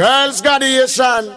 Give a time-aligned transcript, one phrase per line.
[0.00, 1.36] Girls graduation.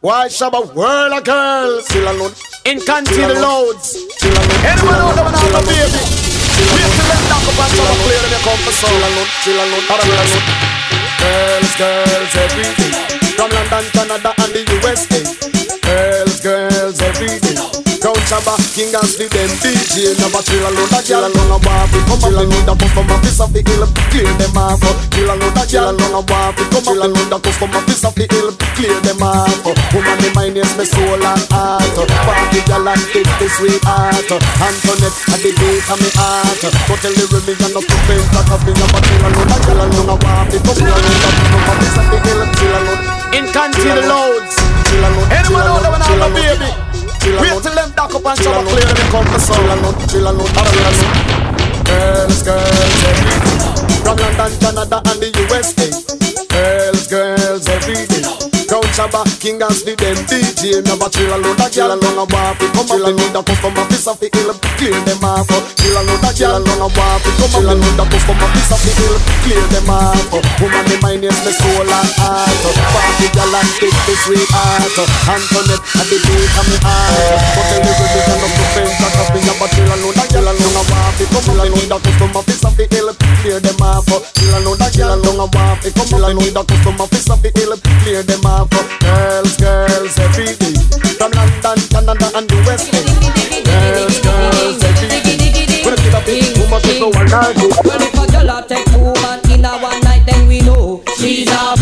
[0.00, 1.84] Why shabba world of girls?
[1.84, 2.32] Still alone.
[2.64, 4.00] In country the loads.
[4.16, 4.64] Still alone.
[4.64, 6.00] Anyone out there a baby?
[6.00, 8.88] Wait till them knock up and shabba play them come for so.
[8.88, 9.28] Still alone.
[9.36, 9.84] Still alone.
[9.84, 10.64] Still alone.
[11.20, 12.92] Girls, girls, everything.
[13.36, 15.20] From London, Canada, and the USA.
[15.84, 17.54] Girls, girls, everything.
[17.54, 17.63] Crown
[18.24, 21.92] Shabba, King and Sleep, them DJ Never chill a load of gyal alone a walk
[22.08, 24.80] Come in the puff from a piece of the hill Clear them off.
[25.12, 28.00] Chill a load of gyal alone a walk Come in the puff from a piece
[28.00, 28.48] of the hill
[28.80, 29.52] Clear them off.
[29.92, 31.84] Woman, the mind is my soul and heart.
[32.24, 36.64] Party gyal and take the sweetheart Antoinette at the gate of me heart.
[36.64, 39.60] Go tell the rhythm and not to faint a finger but chill a load of
[39.68, 42.72] gyal alone a walk Come in the puff from a piece of the hill Chill
[42.72, 43.00] a load
[43.36, 44.56] In country loads.
[45.28, 46.93] Anyone out there wanna have a baby
[47.24, 50.24] Wait till them dock up and shower clear them come for soul and not chill
[50.24, 50.94] not chill not
[51.84, 53.60] Girls, girls, everything
[54.04, 55.88] From London, Canada and the USA
[56.48, 58.23] Girls, girls, everything
[58.74, 62.26] Crown Shabba, King and Sleep, them DJ Never chill a load of gyal along a
[62.26, 64.50] wharf Come up and need a puff from a piece of the hill
[64.82, 65.46] Clear them off
[65.78, 68.42] Chill a load of gyal along a wharf Come up and need a puff from
[68.42, 69.14] a piece of the hill
[69.46, 70.18] Clear them off
[70.58, 72.50] Woman, the mind is my soul and heart
[72.90, 74.90] Party gyal and take the sweetheart
[75.22, 79.30] Antoinette at the beat of me heart But the religion of the friends that have
[79.30, 81.98] been But chill a load of gyal along a wharf Come up and need a
[82.02, 85.14] puff from a piece of the hill Clear them off Chill a load of gyal
[85.14, 87.70] along a wharf Come up and need a puff from a piece of the hill
[88.02, 90.74] Clear them off Girls, girls, every day.
[91.18, 93.08] From London, Canada and the West End
[93.64, 95.84] Girls, girls, every day.
[95.84, 98.88] When I get up in, woman, people want to go Well, if a girl take
[98.96, 101.76] woman in a one night, then we know she's up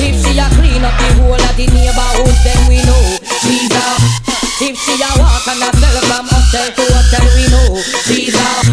[0.00, 3.04] If she a clean up the whole of the neighborhood, then we know
[3.44, 4.00] she's up
[4.64, 7.68] If she a walk and a sell from hotel to hotel, we know
[8.08, 8.64] she's up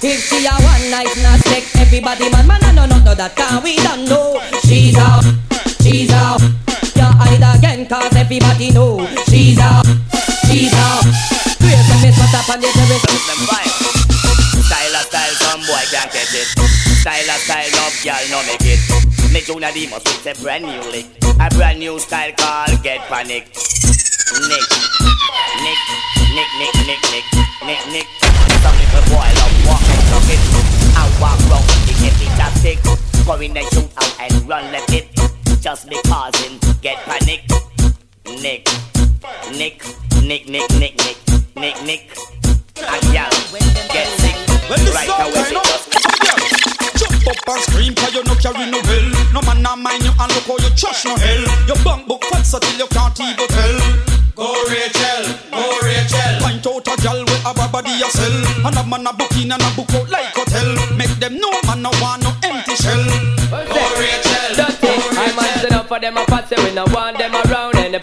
[0.00, 3.36] If she a one night not take everybody man, man, I know no, no, that
[3.36, 5.24] can we don't know She's up,
[5.84, 6.63] she's up
[7.88, 9.86] cause everybody know She's up,
[10.48, 11.04] she's up
[11.64, 13.00] Great when me spot up on the terrace.
[14.68, 16.48] Style of style, some boy can't catch it.
[17.00, 18.80] Style of style, love girl, no make it.
[19.32, 21.06] Me Junior D must fix a brand new lick.
[21.40, 23.48] A brand new style called Get Panic.
[23.48, 24.68] Nick,
[25.64, 25.80] Nick,
[26.36, 27.26] Nick, Nick, Nick, Nick,
[27.64, 28.06] Nick, Nick.
[28.60, 30.40] Some little boy love walking, tuck it.
[31.00, 32.78] I walk round, he get me chopstick.
[33.24, 35.08] Go in and shoot out and run left it.
[35.60, 37.40] Just because him get panic.
[38.26, 38.68] Nick,
[39.52, 39.84] Nick,
[40.22, 41.18] Nick, Nick, Nick, Nick,
[41.56, 42.16] Nick, Nick.
[42.80, 43.28] And yeah,
[43.92, 44.36] get sick.
[44.64, 45.92] Right away, she just
[46.96, 50.10] Jump up and scream cause you no carry no well No man not mind you
[50.10, 51.44] and look how you trash no hell.
[51.68, 53.76] Your bank book fat so till you can't even tell.
[54.34, 56.34] Go Rachel, go Rachel.
[56.40, 59.52] Point out a gal with a body a sell And a man a book in
[59.52, 60.74] and a book out like hotel.
[60.96, 63.04] Make them know man no want no empty shell.
[63.52, 67.23] Go Rachel, Dirty, I man stand up for them a patsy We no want them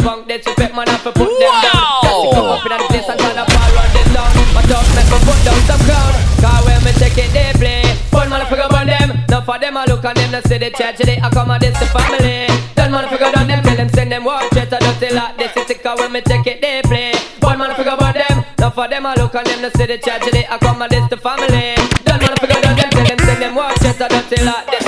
[0.05, 2.01] around And the punk man have to put them down.
[2.01, 4.31] Dirty come up in the place and try to fall run this down.
[4.53, 7.83] But talk make me put down some crown Cause when me take it they play.
[8.09, 9.09] Fun man figure on them.
[9.29, 12.47] Now for them I look on them They say the church they accommodate the family.
[12.75, 15.37] Done man figure on them Tell them send them watch it I don't tell like
[15.37, 15.53] this.
[15.55, 17.13] It's cause when me take it they play.
[17.41, 18.35] Fun man figure on them.
[18.59, 21.75] Now for them I look on them They say the church they accommodate the family.
[22.05, 24.67] Done man figure on them Tell them send them watch it I don't tell like
[24.71, 24.85] this.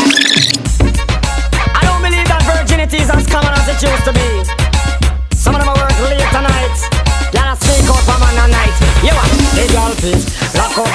[1.76, 4.63] I don't believe that virginity is as common as it used to be.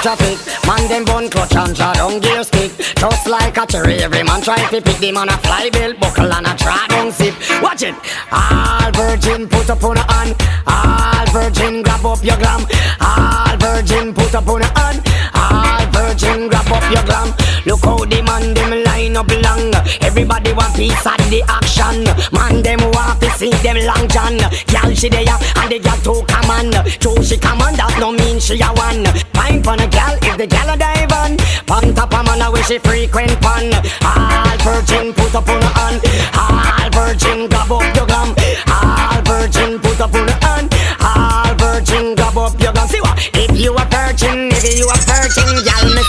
[0.03, 0.39] Traffic.
[0.67, 2.73] Man them bun clutch and draw down gear stick.
[2.97, 6.33] Just like a cherry, every man try to pick the man a fly bill buckle
[6.33, 7.95] and a try down zip Watch it.
[8.33, 10.35] All virgin put up on a hand.
[10.67, 12.67] All virgin grab up your glam.
[13.01, 15.03] All virgin put up on a hand.
[15.35, 17.48] All virgin grab up your glam.
[17.79, 19.71] Look how the man them line up long.
[20.03, 22.05] Everybody want piece of the action.
[22.33, 24.39] Man them want to see them long john.
[24.67, 26.73] Girl she there and the girl too come on.
[26.99, 29.07] True she come on that no mean she a one.
[29.35, 31.37] Fine for a girl if the girl a dive on.
[31.67, 33.71] Pon top a man a where she frequent pon.
[34.03, 36.03] All virgin put up on hand.
[36.35, 38.35] All virgin grab up your glam.
[38.67, 40.75] All virgin put up on hand.
[40.99, 42.89] All virgin grab up your glam.
[42.89, 43.19] See what?
[43.35, 46.03] If you a virgin, if you a virgin, girl me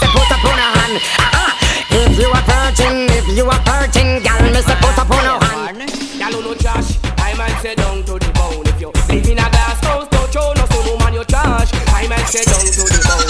[12.30, 13.26] I down to the bone.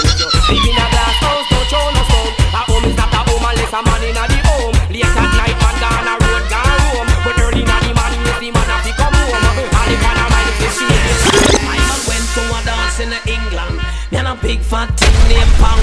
[0.52, 2.36] Live in a glass house, don't show no stone.
[2.52, 4.76] A home is not a home unless a man the home.
[4.92, 7.08] Late at night, man a road, gone home.
[7.24, 9.40] But early the morning, you see man have to come home.
[9.40, 13.80] And if man a mind I man went to a dance in England.
[14.12, 15.80] Me and a big fat thing named Pound.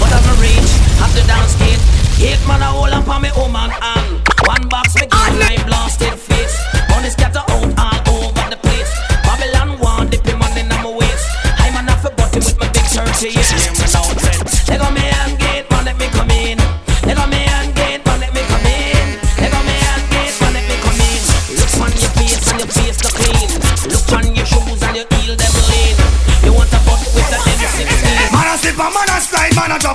[0.00, 0.72] But I'm a reach
[1.04, 1.84] at the dance gate.
[2.16, 4.03] Eight man a hold up on me oh woman hand.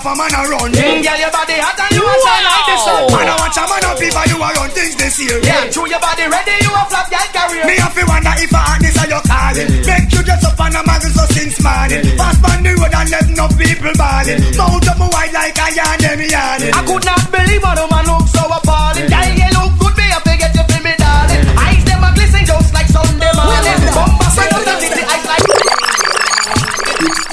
[0.01, 0.72] Slide, man a man a run.
[0.72, 3.01] Mm, girl, your body hot and you a shine like the sun.
[3.12, 5.40] Man a watch a man a fever, you a run things this year.
[5.44, 7.66] Yeah, true, your body ready, you a flop girl career.
[7.66, 9.69] Me have to wonder if a hotness are your calling.
[9.86, 12.01] Make you dress up on a magazine so since morning.
[12.18, 14.40] Pass on the road and let no people balling.
[14.56, 16.74] Mount up my white like a yarn, them yarning.
[16.74, 19.07] I could not believe how the man look so appalling.
[19.10, 21.44] Girl, you look good, me have to get you for me, darling.
[21.60, 23.78] Eyes them a glisten just like Sunday morning.
[23.95, 25.48] Bumper sweat up the city, eyes like.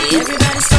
[0.07, 0.76] Everybody's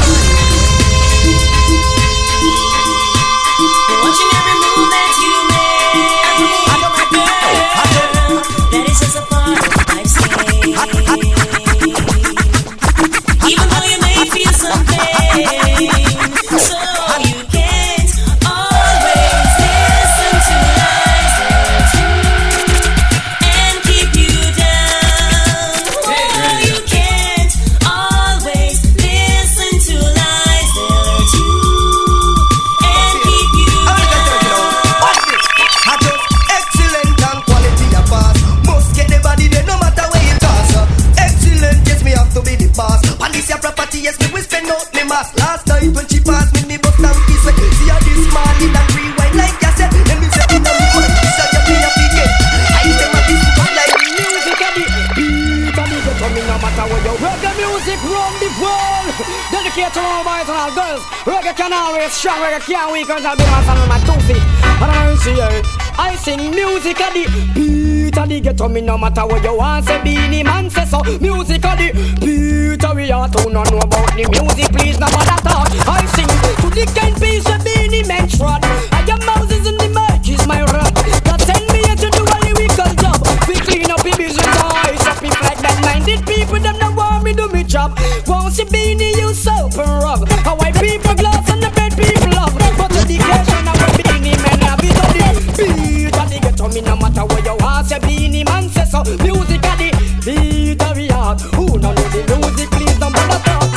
[60.98, 64.20] and girls Reggae can always strong, reggae can't weak Until my son with my two
[64.26, 64.42] feet.
[64.82, 65.62] And I see her
[65.98, 68.68] I sing music and the beat and the ghetto.
[68.68, 71.02] Me no matter where you want Say Beenie Man say so.
[71.20, 75.06] Music and the beat and we are to no know about the music Please no
[75.10, 79.66] bother talk I sing to the kind piece of Beenie Man trot I am Moses
[79.66, 80.92] in the mic is my rod.
[81.24, 83.18] God send me here to do a lyrical job.
[83.48, 86.92] We clean up the business eyes up if like that minded people them no
[87.28, 87.98] me do me job.
[88.26, 92.32] Won't see beanie you soap and rub How white people gloss and the bed people
[92.32, 92.54] love.
[92.78, 95.28] But education and what beanie men have it on the
[95.58, 96.16] beat.
[96.16, 97.98] And they get to me no matter where you are Say.
[97.98, 99.02] Beenie man say so.
[99.22, 99.90] Music at the
[100.24, 101.40] beat of the heart.
[101.54, 103.67] Who no know the music please don't bother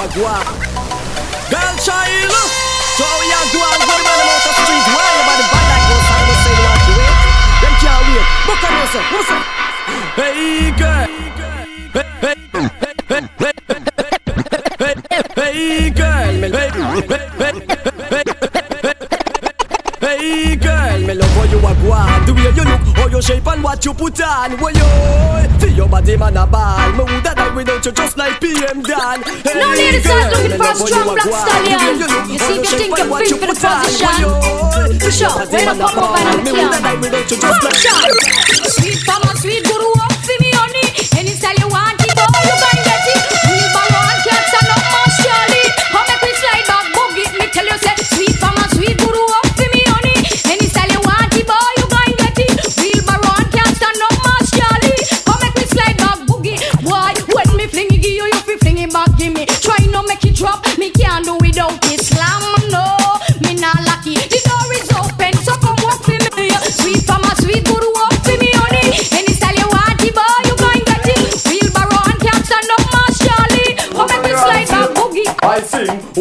[0.00, 0.40] me love how you a.
[1.50, 2.32] Girl, child,
[2.96, 3.80] so how you a go on?
[3.80, 6.80] Go down the mouth street, why you body bad like those I was say what
[6.88, 7.16] you wait.
[7.60, 8.26] Them can't wait.
[8.46, 9.06] Book on yourself.
[9.12, 9.44] What's up?
[10.16, 11.08] Hey, girl.
[15.34, 16.70] Hey, girl, me hey,
[20.00, 21.90] hey, girl, me love how you a go.
[22.26, 24.58] The way you look, how you shape and what you put on.
[24.58, 25.39] Why you?
[26.00, 26.92] Body man a ball.
[26.96, 29.20] Me woulda die without you just like PM Dan.
[29.44, 32.00] Hey, Now, ladies, I'm looking for a strong black stallion.
[32.32, 34.96] You see, you think you're fit for the position?
[34.96, 35.28] For sure.
[35.28, 36.16] Your body When I man a come over ball.
[36.16, 36.56] and Me kill.
[36.56, 37.84] woulda die without you just like
[38.80, 40.88] Sweet mama, sweet guru up for me honey.
[41.20, 42.79] Any style you want it, boy, you can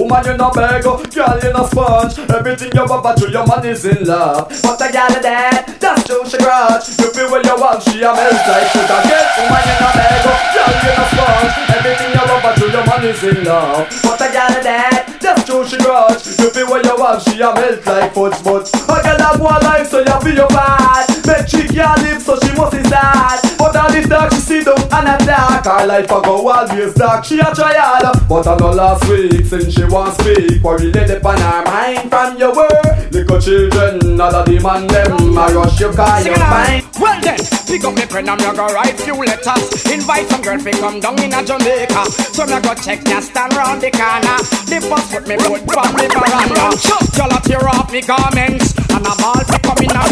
[0.09, 2.17] woman you no beg, girl you no sponge.
[2.33, 4.49] Everything you want to your man is in love.
[4.63, 6.89] But a girl that, that's too she grudge.
[6.97, 10.25] You feel when you want, she a melt like sugar Get woman you no beg,
[10.25, 11.53] girl you no sponge.
[11.77, 13.85] Everything you want to your man is in love.
[14.01, 16.25] But a girl that, that's too she grudge.
[16.41, 19.61] You feel when you want, she a melt like fudge But a girl have one
[19.61, 21.05] life so you feel your bad.
[21.29, 23.48] Make she can't live so she must is sad
[23.79, 27.23] All this dark she see down and a dark Her life a go always dark,
[27.23, 31.15] she a try hard But I know last week since she want speak Worry lay
[31.15, 35.79] upon her mind from your word Little children, all of the man them I rush
[35.79, 36.83] you cause you Sing it mind.
[36.99, 39.87] Well then, pick up me pen and me go write few letters.
[39.87, 42.11] Invite some girl fi come down in a Jamaica.
[42.11, 44.35] So me go check ya stand round the corner.
[44.67, 46.75] The bus put me boat from the veranda.
[47.15, 50.03] Y'all a tear off me garments and a ball fi come in a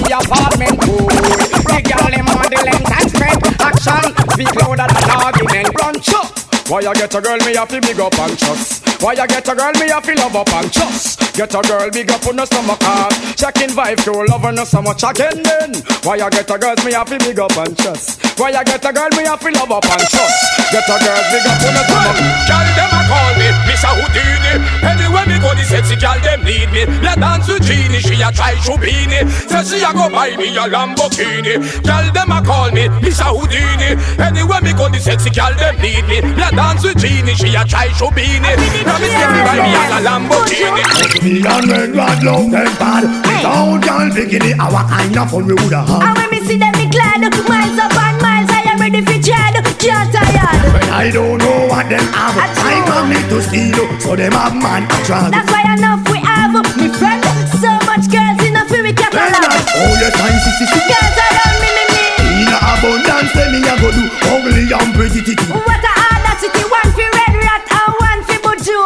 [6.68, 8.84] Why you get a girl me have to big up and trust?
[9.02, 11.34] Why you get a girl me have to love up and trust?
[11.34, 13.16] Get a girl big up on the stomach heart.
[13.40, 15.80] Checking vibe to love her no so much again then.
[16.04, 18.20] Why you get a girl me have to big up and trust?
[18.36, 20.40] Why you get a girl me have to love up and trust?
[20.68, 22.20] Get a girl big up on the stomach.
[22.52, 23.92] Girl them a call me Mr.
[23.96, 24.54] Houdini.
[24.84, 26.84] Anywhere me go, the sexy girl them need me.
[27.00, 29.24] Let dance with Genie, she a try Shubini.
[29.48, 31.64] Say she a go buy me a Lamborghini.
[31.88, 33.32] Girl them a call me Mr.
[33.32, 33.96] Houdini.
[34.20, 36.20] Anywhere me go, the sexy girl them need me.
[36.36, 38.42] Let dance with Genie, she a try Shubini.
[38.42, 40.84] Now me say me buy me a Lamborghini.
[41.22, 43.06] Me and red rod love them bad.
[43.06, 46.90] Without girl bikini, our kind of fun we woulda And when me see them, me
[46.90, 47.22] glad.
[47.22, 49.54] Miles up and miles, I am ready for Chad.
[49.78, 50.74] Can't tired.
[50.74, 52.66] When I don't know what them have, A true.
[52.66, 55.30] I come need to steal, so them have man a drag.
[55.32, 56.58] That's why enough we have.
[56.82, 57.22] Me friend,
[57.62, 59.46] so much girls in a fury Then catalog.
[59.46, 60.90] I oh your time, sissy, sissy.
[60.90, 62.06] Girls around me, me, me.
[62.42, 65.46] In a abundance, let me a go do ugly and pretty titty.
[65.54, 65.97] What a
[66.38, 68.78] audacity, one for red rat and one for buju.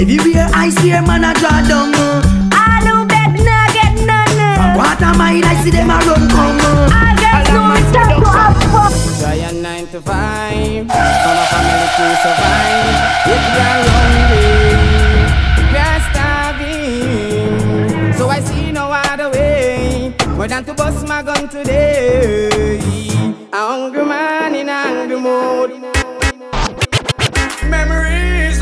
[0.00, 1.92] Everywhere I see a man a draw down.
[1.94, 2.22] uh.
[2.54, 4.56] All who beg, nah get none.
[4.56, 6.60] From what a mile I see them a run come.
[6.60, 6.94] uh.
[6.94, 8.92] All girls know it's time to have fun.
[9.18, 12.96] Try a nine to five, from a family to survive.
[13.26, 14.54] If we are hungry,
[15.72, 18.12] we are starving.
[18.14, 22.78] So I see no other way more than to bust my gun today.
[23.52, 25.70] A hungry man in a hungry mood.
[27.70, 28.60] Memories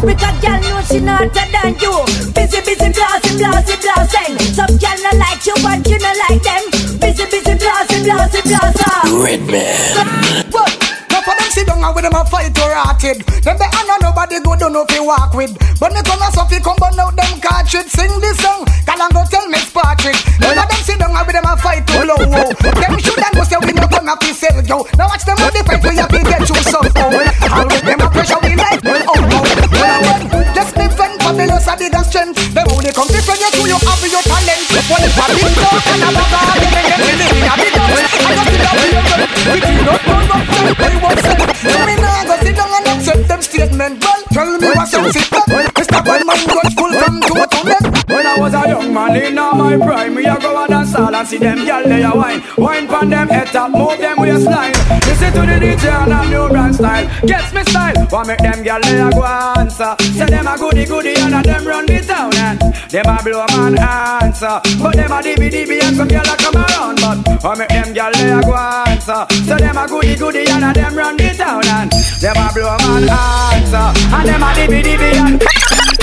[0.00, 0.06] blasey.
[0.06, 1.92] Just because girl know she not hotter than you.
[2.32, 4.40] Busy, busy, blasey, blasey, blasey.
[4.54, 6.64] Some girl not like you, but you not like them.
[7.00, 9.24] Busy, busy, blasey, blasey, blasey.
[9.24, 10.50] Redman.
[11.10, 13.20] Now for them sit down and with them a fight or rotted.
[13.44, 15.52] Them they know nobody good don't know if you walk with.
[15.78, 17.88] But me come and so fi come burn out them cartridge.
[17.88, 20.16] Sing this song, call and go tell Miss Patrick.
[20.40, 22.16] None of them sit down and with them a fight to low.
[22.16, 24.86] Them should and go say we no come up to sell yo.
[24.96, 26.88] Now watch them with the fight we have to get you some
[33.00, 34.60] Come different you to you have your talent.
[34.92, 37.88] One if a big dog and a bag of them them them a big dog.
[37.88, 38.76] I just sit down
[39.08, 39.28] them.
[39.40, 40.44] We clean up all up
[40.76, 41.48] they want sell.
[41.64, 44.04] So me nah go sit down and accept them statement.
[44.04, 45.39] Well, tell me what's up
[47.48, 48.00] from toe.
[48.10, 50.92] When I was a young man in all my prime, me a go a dance
[50.92, 54.18] hall and see them gyal they a wine, wine pon them head top, move them
[54.18, 54.72] waistline.
[55.06, 57.94] Listen to the DJ and a new brand style, gets me style.
[58.10, 59.94] Why make them gyal they a go answer?
[60.18, 62.58] Say them a goody goody and a them run the town and
[62.90, 64.60] them a blow man answer.
[64.82, 68.12] But them a dibby and some gyal a come around, but why make them gyal
[68.12, 69.26] they a go answer?
[69.46, 72.76] Say them a goody goody and a them run the town and them a blow
[72.82, 73.86] man answer.
[74.18, 75.99] And them a dibby and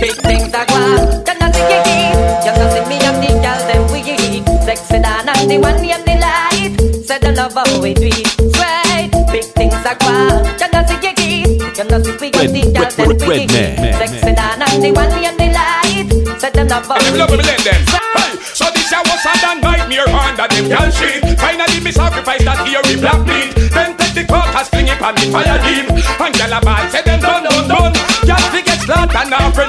[0.00, 1.98] Big things are gone, you know see kiki
[2.44, 6.04] You know see me and the girl them wiggy Sexy down and the one and
[6.06, 6.74] the light.
[7.06, 10.98] Say the love how we do it Right, big things are gone, you know see
[11.02, 15.10] kiki You know see we got the girl them wiggy Sexy down and the one
[15.12, 16.40] and the light.
[16.40, 17.44] Say the love how we do me.
[17.62, 21.22] Hey, so this year was a done nightmare under them girl shit.
[21.38, 23.54] Finally me sacrifice that here we black meat.
[23.70, 25.86] Then take the coat and sling it on the fire deep.
[25.90, 27.41] And gyal a ball say them done done done.
[27.41, 27.41] Gyal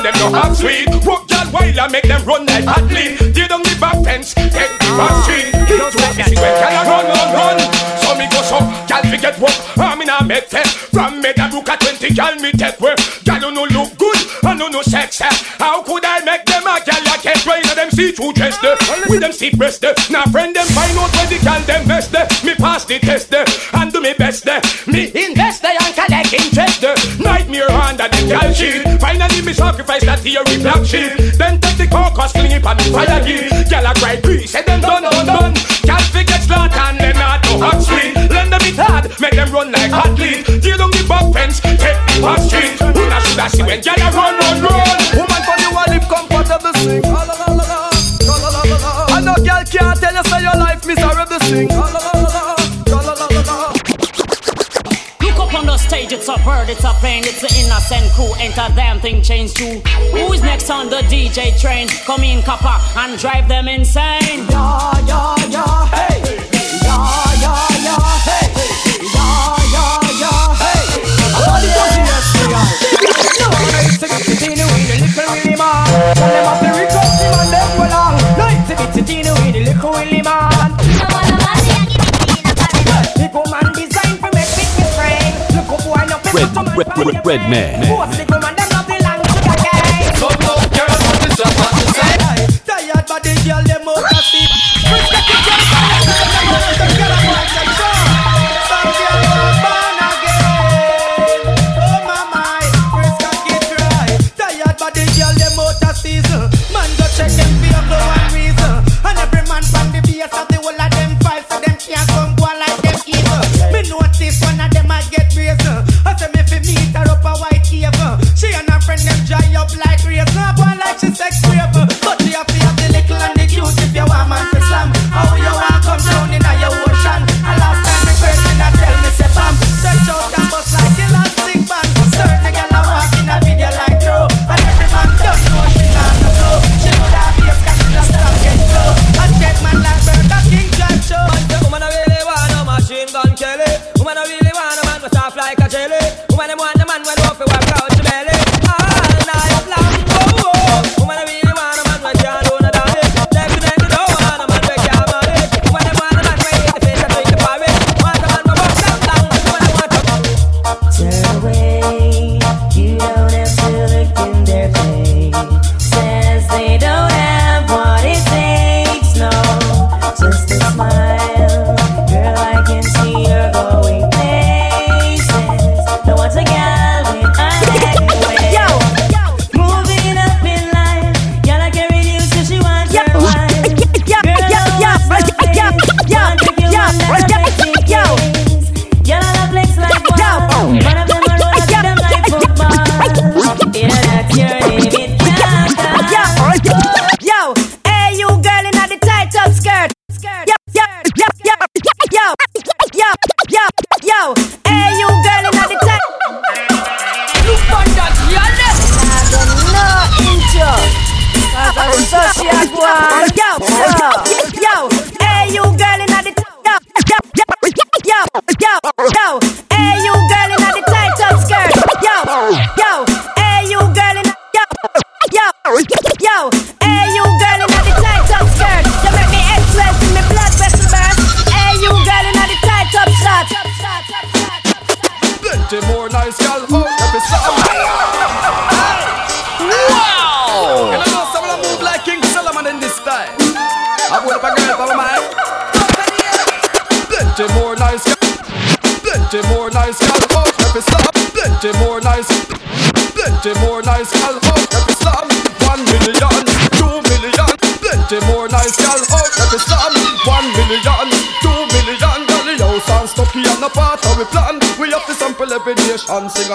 [0.03, 0.87] them no have sweet.
[1.07, 3.33] Rock y'all while I make them run like athlete.
[3.33, 5.55] They don't give back fence, take the back street.
[5.55, 7.57] Hit to a missing when y'all run, run, run.
[8.03, 8.59] So me go so,
[8.91, 10.91] y'all forget what I'm in a make test.
[10.91, 14.53] From me that book at 20, y'all me take where y'all no look good, I
[14.53, 15.21] no no sex.
[15.21, 15.31] Eh.
[15.57, 18.77] How could I make them a y'all I can't rain them see through dress there
[19.09, 19.95] with them see breast there.
[20.11, 22.27] Now friend them find out where the y'all them best there.
[22.43, 24.61] Me pass the test there and do me best there.
[24.87, 26.95] Me invest there and collect interest there.
[28.03, 28.83] Under the gal sheet.
[28.99, 31.39] Finally me sacrifice that theory black sheet.
[31.39, 33.47] Then take the carcass fling it on the fire gear.
[33.71, 35.53] Gal a cry grease, say them done done done.
[35.87, 38.11] Gal forget slaughter and them not no hot street.
[38.27, 40.43] Lend them it hard, make them run like hot lead.
[40.43, 42.75] Tear down the back fence, take the back street.
[42.75, 44.99] Who not should I see when gal a run run run?
[45.15, 47.07] Woman for you a live comfortable sing.
[47.07, 47.87] La, la, la, la, la.
[48.27, 49.15] La, la, la, la.
[49.15, 51.71] And no girl can't tell you say your life miserable sing.
[51.71, 52.02] La, la.
[56.33, 58.33] A bird, it's a plane, it's an innocent crew.
[58.39, 59.79] Ain't a damn thing changed too.
[60.11, 61.87] Who's next on the DJ train?
[62.05, 64.47] Come in, copper, and drive them insane.
[64.49, 66.17] Yeah, yeah, yeah, hey.
[66.81, 66.99] Yeah,
[67.43, 68.47] yeah, yeah, hey.
[69.03, 70.83] Yeah, yeah, yeah, hey.
[71.37, 72.67] Thought it was yesterday.
[73.39, 75.85] No, I used to get the little Willie man.
[76.17, 78.15] Tell them off the request him and them go long.
[78.37, 79.42] No, it's a bit in
[86.75, 88.52] Red, red, red, man.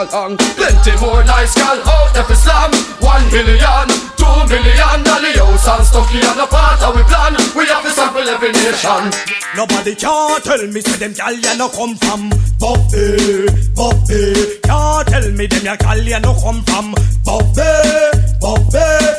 [0.07, 2.71] Plenty more nice gal out every slum.
[3.03, 5.03] One million, two million.
[5.03, 7.35] The house and stucky and a part of we plan.
[7.57, 9.11] We have to sample every nation.
[9.57, 12.31] Nobody can tell me say them gal ya no come from
[12.61, 14.61] Buffy, Buffy.
[14.63, 18.08] Can't tell me them ya gal ya no come from Buffy.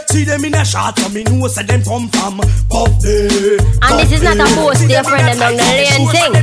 [0.10, 3.62] See them in a shot so me know say them come from Buffy.
[3.86, 6.34] And this is not a boast, dear friend, and on the lane thing.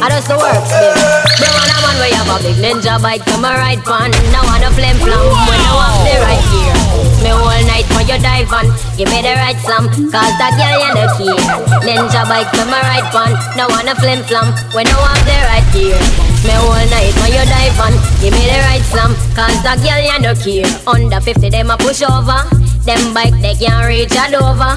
[0.00, 1.44] I just the works, baby.
[1.44, 4.08] Me want a man where you have a big ninja bike, come a ride pan.
[4.32, 6.72] Now want a flame flam when I walk the right gear.
[7.20, 8.72] Me all night when you dive on.
[8.96, 11.36] Give me the right slam, cause that girl you the key.
[11.84, 13.36] Ninja bike come my right one.
[13.60, 16.31] No wanna flim flam when I have the right gear.
[16.42, 17.94] Me all night when you dive on.
[18.18, 20.66] Give me the right slam, cause that girl you no care.
[20.90, 22.42] Under 50 them a push over.
[22.82, 24.74] Them bike they can't reach a Dover.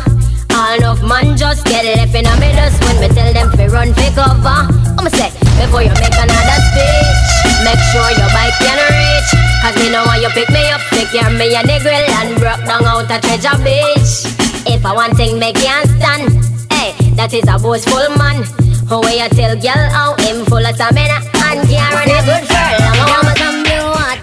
[0.54, 3.89] All enough man just get left in a dust when me tell them fi run
[3.97, 4.69] fi cover.
[4.93, 7.21] I'ma say before you make another speech,
[7.65, 9.30] make sure your bike can reach.
[9.65, 12.38] Cause me know when you pick me up, take care me a the grill and
[12.38, 14.30] broke down out a treasure beach.
[14.69, 16.30] If I want thing me can't stand,
[16.69, 18.45] hey, that is a boastful man.
[18.86, 22.97] Who way you tell girl how him full of stamina a good for long.
[22.97, 24.19] I want some blue hot,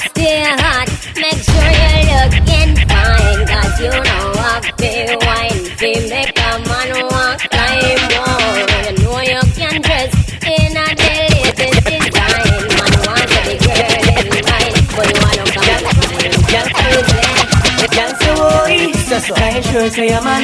[0.58, 0.88] hot.
[1.16, 3.46] Make sure you're looking fine,
[3.80, 4.41] you know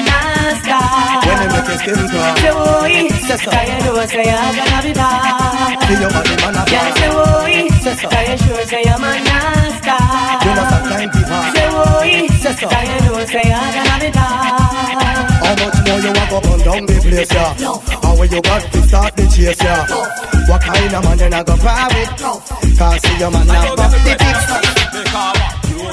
[0.04, 0.76] nasty?
[1.24, 2.36] When you make your skin crawl.
[2.36, 3.50] Say oi, say so.
[3.50, 5.80] Can you know say I'm gonna be bad?
[5.88, 8.08] See your body man a Girl say oi, say so.
[8.08, 9.96] Can you sure say I'm a nasty?
[10.44, 11.42] You know some time people.
[11.56, 12.68] Say oi, say so.
[12.68, 14.68] Can you know say I'm gonna be bad?
[15.48, 17.56] How much more you want to burn down the place, yeah?
[18.02, 19.88] How when you got to start the chase, yeah?
[20.46, 22.10] What kind of man you not gonna private?
[22.76, 24.67] Cause see your man not back the ticks.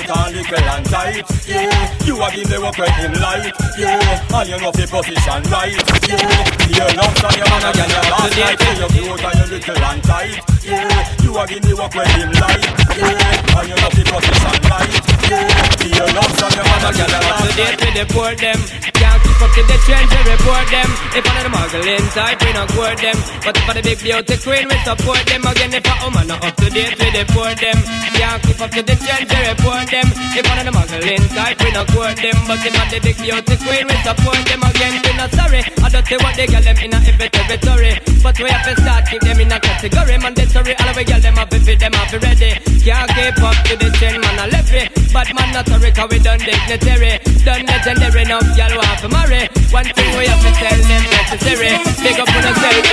[0.05, 2.05] And little and tight, yeah.
[2.05, 4.37] You are give the work when him light, yeah.
[4.37, 5.73] And you know the position right,
[6.05, 6.77] yeah.
[6.77, 8.77] Your lumps on your man again, your last night, yeah.
[8.77, 11.23] You cute and you little and tight, yeah.
[11.25, 12.65] You are give the work when him light,
[13.01, 13.57] yeah.
[13.57, 14.93] And you know the position right,
[15.25, 15.97] yeah.
[15.97, 17.81] Your lumps on your man again, your last to night.
[17.81, 18.59] with the poor them.
[18.93, 20.89] Can't keep up to the trends, we report them.
[21.15, 23.17] If one of the muggle inside, we not court them.
[23.43, 25.41] But for the big beauty queen, we support them.
[25.43, 27.77] Again, if a woman not up to date the poor them.
[28.15, 30.07] Can't keep up to the trends, we report them.
[30.35, 32.37] If one of the muggle inside, we not court them.
[32.47, 34.61] But if for the big beauty queen, we support them.
[34.63, 35.61] Again, we not sorry.
[35.83, 37.93] I don't say what they get them in a every territory.
[38.23, 40.15] But we have to start keep them in a category.
[40.17, 42.51] Mandatory, all of we get them up if them up ready.
[42.83, 44.87] Can't keep up to the trend, man, I left it.
[45.11, 47.19] But man, not sorry, cause we done dignitary.
[47.43, 49.24] Done legendary, enough, y'all want to.
[49.25, 51.69] One thing we have to tell them necessary.
[52.03, 52.85] Big up on the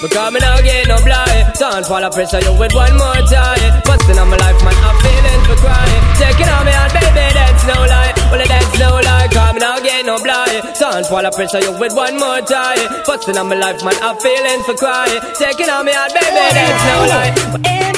[0.00, 1.58] Because me now get no blind.
[1.58, 3.82] Don't fall a pressure you with one more time.
[3.82, 7.66] Busting on my life man I'm feeling for crying Taking on me out baby that's
[7.66, 8.14] no lie.
[8.30, 9.26] Well that's no lie.
[9.26, 10.62] Cause me now get no blind.
[10.78, 12.78] Don't fall a pressure you with one more time.
[13.06, 16.84] Busting on my life man I'm feeling for crying Taking on me out baby that's
[16.86, 17.97] no lie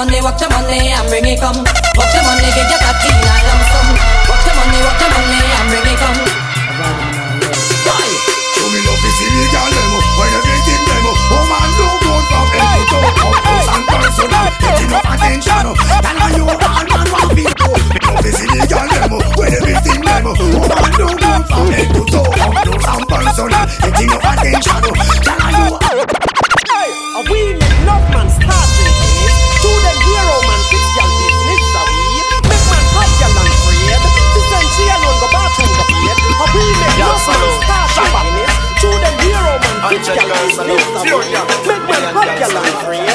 [0.00, 1.60] money, work the money and bring it come.
[1.60, 3.88] Work the money, get your tatty in a lump sum.
[4.32, 6.20] Work the money, work the money and bring it come.
[8.56, 12.84] Show me love is illegal them When everything them Woman do good from head to
[12.88, 13.08] toe
[13.44, 15.64] House and personal Get enough attention.
[15.68, 17.68] Tell her you all man want be do?
[17.68, 22.30] Me love is illegal them When everything them Woman do good from head to toe
[22.40, 24.80] House and personal Get enough attention.
[25.24, 25.68] Tell her you
[27.16, 28.79] A we make enough man start
[37.30, 38.10] make enough man start.
[38.80, 40.84] To the hero man fix y'all business.
[40.90, 41.10] A we
[41.68, 43.06] make man hot y'all and afraid.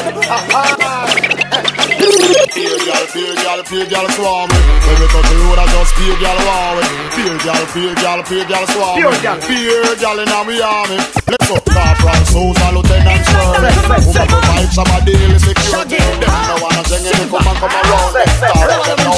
[2.56, 6.18] Pure gal, pure gal, pure gal swarm When we touch the road, I just pure
[6.20, 6.80] gal wow
[7.16, 9.38] Pure gal, pure gal, pure gal swarm Pure gal.
[9.42, 15.40] Pure gal in army Let's go Corporal Sousa, Lieutenant Who got provide some of daily
[15.40, 19.16] security Them no wanna sing any come and come around Start them down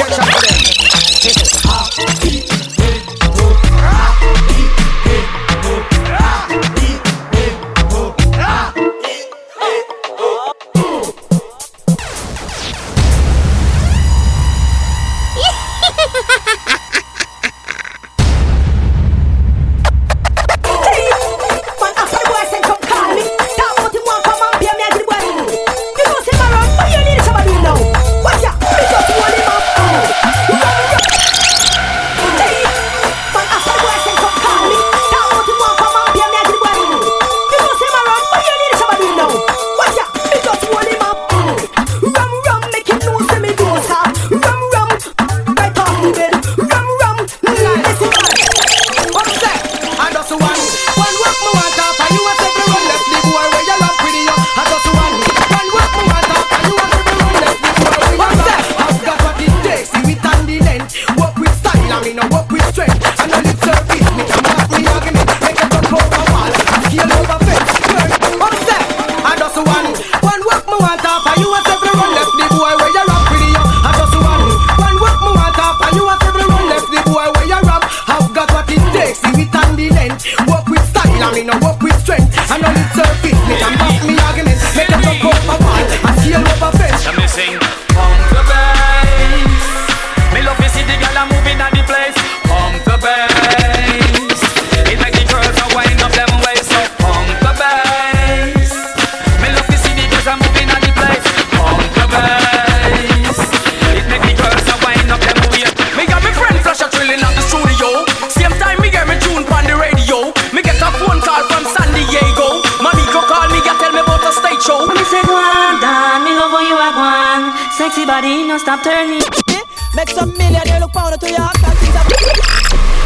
[119.97, 122.96] Make some million, look pound to your heart,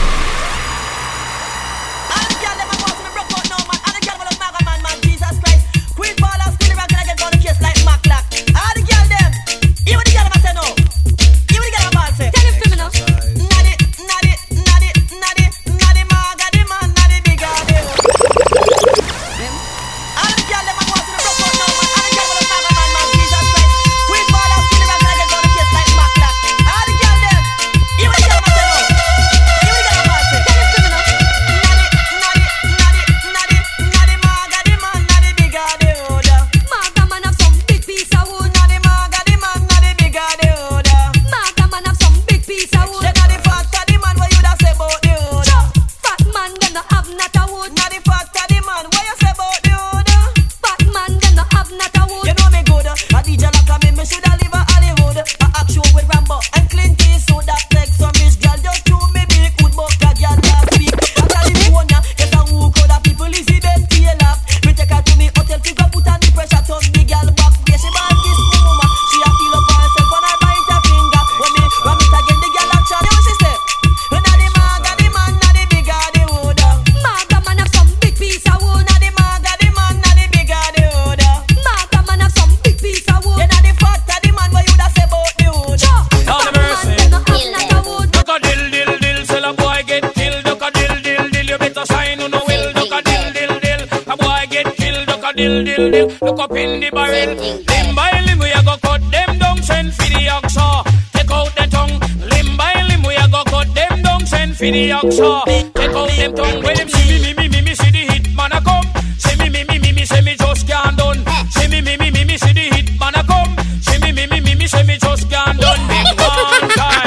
[97.01, 97.35] barrel.
[97.35, 100.67] Limb by limb we a go cut them down, send for the oxa.
[101.13, 101.95] Take out the tongue.
[102.31, 105.45] Limb by limb we a go cut them down, send for the oxa.
[105.73, 106.63] Take out them tongue.
[106.63, 108.87] When them see me me me me me see the hit man a come.
[109.17, 111.19] See me me me me me see me just can't done.
[111.49, 113.51] See me me me me me see the hit man a come.
[113.81, 115.81] See me me me me me see me just can't done.
[115.87, 117.00] Them one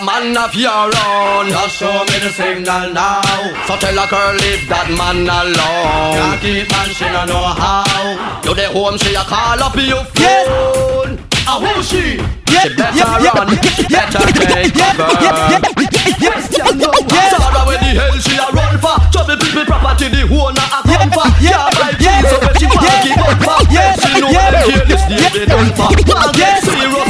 [0.00, 1.48] a man of your own?
[1.48, 3.20] Just show me the signal now.
[3.66, 6.16] So tell a girl leave that man alone.
[6.16, 8.40] Can't keep man, she no know how.
[8.44, 11.20] You the home, she a call up your phone.
[11.44, 12.16] A who she?
[12.48, 13.56] She better run,
[13.88, 15.08] better take cover.
[17.30, 18.96] Sarah, where the hell she a run for?
[19.12, 21.28] Trouble people property, the owner a come for.
[21.40, 23.58] Yeah, my piece, so when she want give up for.
[23.68, 25.88] She know where the careless David done for.
[26.08, 27.09] Man get serious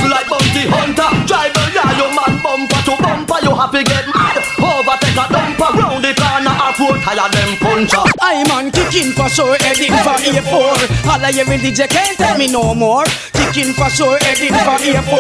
[3.71, 4.37] happy get mad?
[4.59, 6.51] Overtake a dumper round the corner.
[6.51, 8.05] A four tire them puncher.
[8.21, 11.07] I man kicking for sure, heading for A4.
[11.07, 13.05] All I every DJ can't tell me no more.
[13.51, 15.11] Kicking for sure, heading for A4.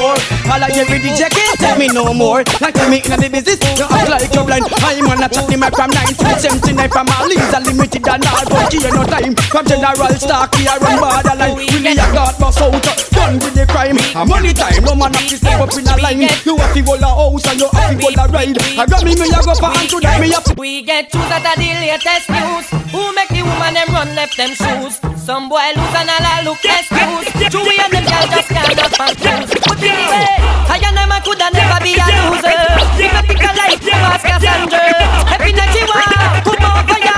[0.47, 2.47] All I every DJ can't tell me no more.
[2.62, 4.71] Like to me in the business, you act like you're blind.
[4.87, 8.07] I'm man a chat the mic from 9 to 79 from all leads are limited
[8.07, 9.35] and all, but here no time.
[9.51, 11.59] From General Stark, we are run borderline.
[11.59, 12.79] Really a god boss out,
[13.11, 13.99] done with the crime.
[14.14, 16.23] A money time, no man have to step up in a line.
[16.47, 18.59] You have to hold a house and you have to hold a ride.
[18.79, 20.47] I got me, me a go for and to that me up.
[20.55, 22.66] We get choose at the latest news.
[22.95, 25.03] Who make the woman them run left them shoes?
[25.19, 27.27] Some boy lose and all I look excuse.
[27.51, 29.48] Chewy and them I just can't help myself.
[29.64, 30.37] Put it away.
[30.68, 32.52] I and them I coulda never be a loser.
[33.00, 34.92] If I pick a life, you ask Cassandra.
[35.33, 37.16] Every night you want, come over ya.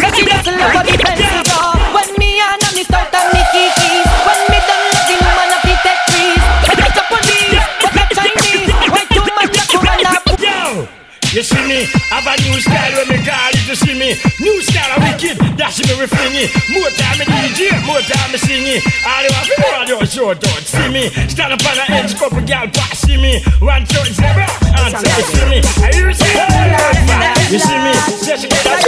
[0.00, 1.52] So she just love what the pencil.
[1.92, 3.12] When me and start.
[3.12, 4.88] When me done
[5.20, 6.40] man I be that crazy.
[6.64, 8.72] I just a police, not a Chinese.
[8.88, 10.32] Why do my people not?
[11.36, 13.52] You see me have a new style when me call.
[13.68, 14.16] You see me?
[14.40, 15.01] New style
[15.72, 16.52] she me with flingy.
[16.68, 18.84] More time me DJ, more time me singing.
[19.08, 21.08] All you have to know, your show don't see me.
[21.32, 23.40] Stand up on the edge, couple gal pass see me.
[23.58, 25.58] One shot zebra, and tell me see me.
[25.80, 26.28] I hear you say,
[27.48, 27.92] you see me.
[28.20, 28.84] Say she get that.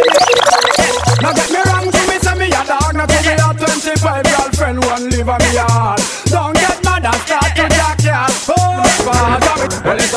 [1.24, 3.06] Now get me wrong, to me say me a dog, now.
[3.08, 6.03] to me a 25 girlfriend, one live on me yard.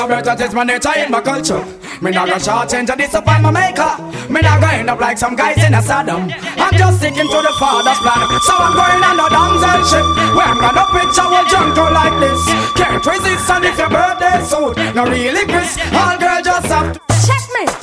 [0.08, 1.64] birth that is my nature in my culture.
[2.02, 3.92] Me not gonna shortchange and disappoint my maker.
[4.32, 6.32] Me not gonna end up like some guys in a Saddam.
[6.58, 8.26] I'm just sticking to the father's plan.
[8.48, 10.08] So I'm going on a damsel ship.
[10.36, 12.42] Where I'm gonna picture a jungle like this.
[12.80, 14.74] Can't resist and if your birthday suit.
[14.96, 17.00] No really Chris, all girls just have to.
[17.28, 17.76] Checkmate.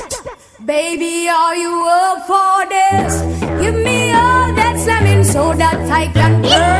[0.65, 3.21] Baby, are you up for this?
[3.61, 6.74] Give me all that slamming so that I can burn.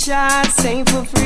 [0.00, 1.19] sunshine, same for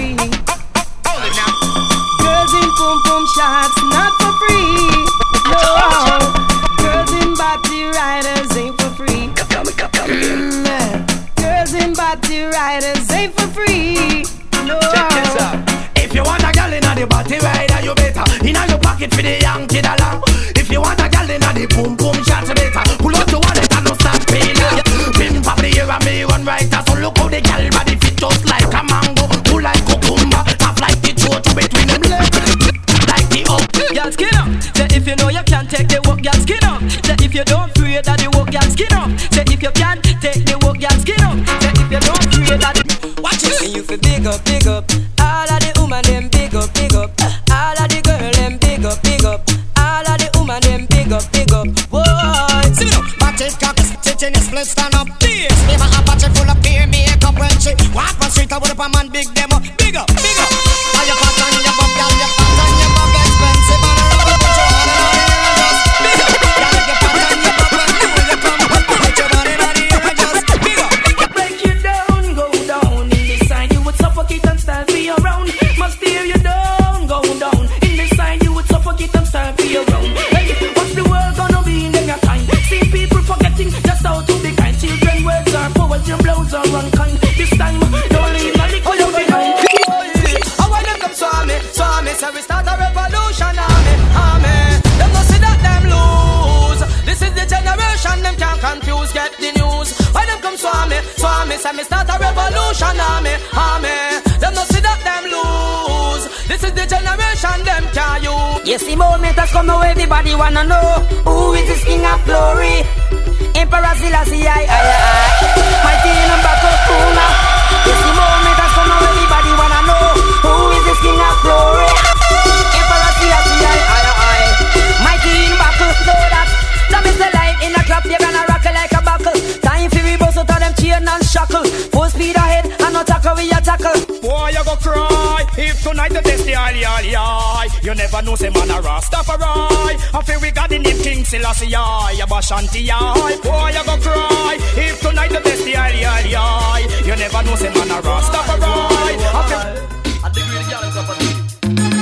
[138.14, 139.98] never know say man a Rastafari.
[140.14, 143.36] I feel we got the name King Selassie I, a Bashanti I.
[143.42, 146.86] Boy, you go cry if tonight the best the aye, aye, aye.
[147.04, 148.62] You never know say man a Rastafari.
[148.62, 149.94] I feel.
[150.24, 150.46] I think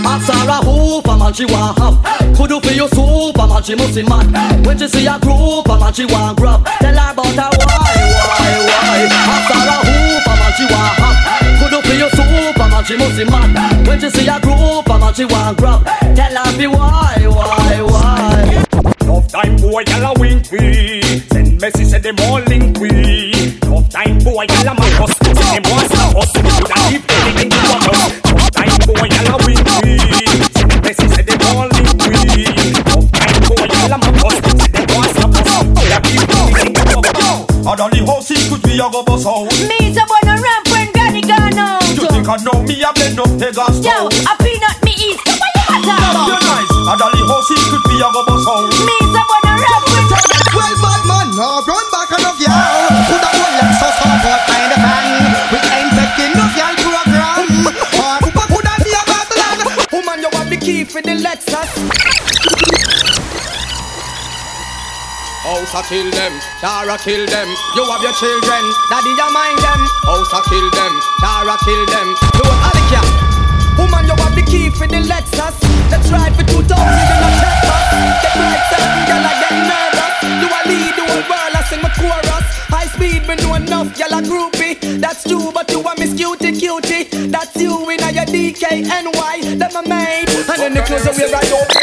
[0.04, 2.34] Ask her a hoop, a she want have hey.
[2.36, 4.60] Could do for you soup, a she must be mad hey.
[4.66, 6.76] When she see a group, a man she want grab hey.
[6.80, 11.01] Tell her about her why, why, why Ask her a hoop, a she want
[12.82, 15.84] and she must mad When she see a group of man she want grab
[16.16, 18.64] Tell her be why, why, why?
[18.98, 21.02] Tough time boy, y'all a wink we.
[21.32, 23.58] Send message, say them all link we.
[23.60, 25.81] Tough time boy, y'all a man Send them all
[65.72, 67.48] House a kill them, Dara kill them.
[67.72, 68.60] You have your children,
[68.92, 69.80] daddy ya mind them.
[70.04, 70.92] House a kill them,
[71.24, 72.08] Dara kill them.
[72.36, 73.00] You want Alicia?
[73.80, 75.56] Woman, you have the key for the Lexus.
[75.88, 76.76] Let's for 2000 in a
[77.64, 77.88] box.
[78.20, 80.14] Get right, certain girl, I get nervous.
[80.44, 82.46] You a lead the whole world, I sing my chorus.
[82.68, 84.76] High speed, me know enough, y'all a groupie.
[85.00, 87.08] That's you, but you a miss cutie cutie.
[87.32, 89.56] That's you in your DKNY.
[89.56, 91.81] Them a made, and then the clothes that we right over.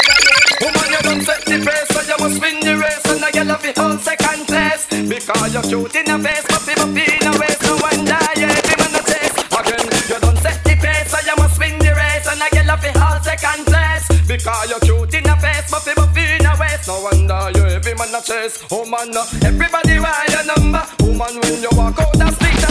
[3.70, 4.86] It all second place.
[4.90, 8.76] Because you're cute in the face, puppy puppy in the waist, no wonder you every
[8.80, 9.34] man a chase.
[9.58, 12.64] Again, you don't set the pace, so you must win the race, and now you
[12.66, 14.06] love it all second place.
[14.26, 17.94] Because you're cute in the face, puppy puppy in the waist, no wonder you every
[17.94, 18.62] man a chase.
[18.70, 19.14] Oh man,
[19.44, 20.82] everybody want your number.
[21.02, 22.69] Woman, when you walk out the street,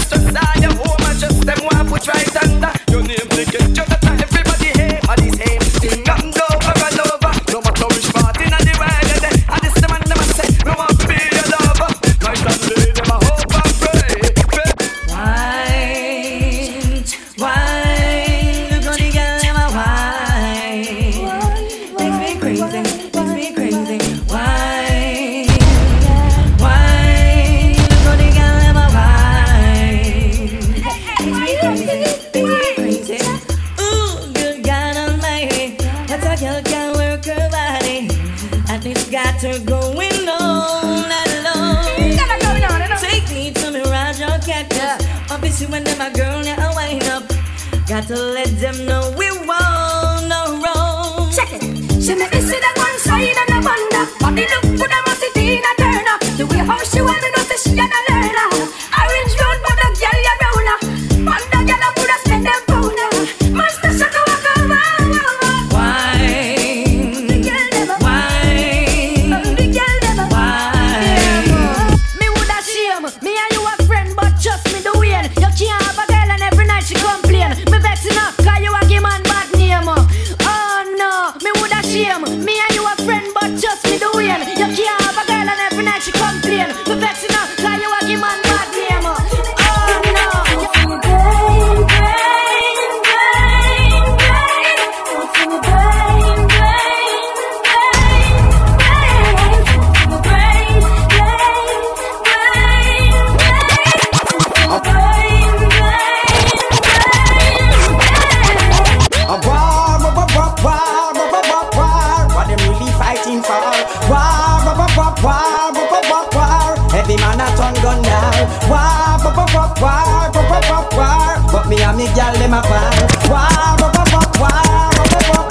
[119.78, 121.38] war, pop pop war.
[121.52, 122.90] But me and me gyal dem a war,
[123.30, 124.90] war, pop pop pop war,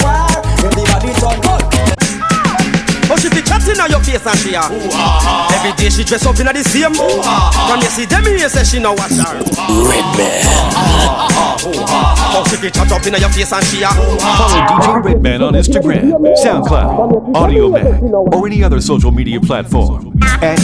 [0.03, 0.27] war.
[0.66, 1.62] Everybody turn good.
[3.11, 4.62] Oh, she be chatting on your face and she a.
[5.55, 6.93] Every day she dress up inna the same.
[6.93, 7.69] Ooh-ah-ha.
[7.71, 9.39] From yesterday me say she no watch her.
[9.89, 11.28] Red man.
[11.59, 18.80] Up in your face and Follow DJ Redman on Instagram, SoundCloud, Audiomack, or any other
[18.80, 20.59] social media platform at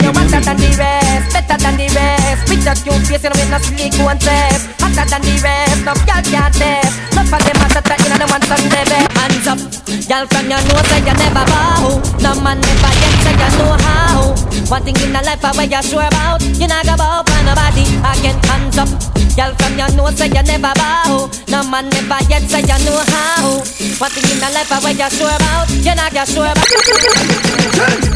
[0.00, 0.10] You
[9.50, 9.58] up,
[10.06, 11.98] girl from your nose say you never bow.
[12.22, 14.34] No man never yet say you know how.
[14.70, 16.42] One thing in the life where you sure about.
[16.42, 17.84] You not go bow for nobody.
[18.04, 18.88] Hands up,
[19.36, 21.30] girl from your nose say you never bow.
[21.48, 23.60] No man never yet say you know how.
[24.00, 25.68] One thing in the life I where you sure about.
[25.70, 26.68] You not go sure about.